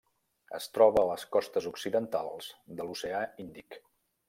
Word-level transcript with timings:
Es 0.59 0.63
troba 0.77 0.99
a 1.01 1.09
les 1.09 1.25
costes 1.35 1.67
occidentals 1.73 2.49
de 2.81 2.89
l'Oceà 2.91 3.23
Índic. 3.47 3.81